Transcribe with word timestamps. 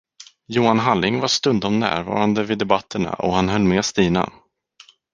Johan 0.47 0.79
Halling 0.79 1.19
var 1.19 1.27
stundom 1.27 1.79
närvarande 1.79 2.43
vid 2.43 2.57
debatterna 2.57 3.13
och 3.13 3.33
han 3.33 3.49
höll 3.49 3.63
med 3.63 3.85
Stina. 3.85 4.31